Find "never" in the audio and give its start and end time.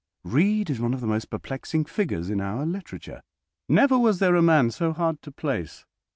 3.69-3.99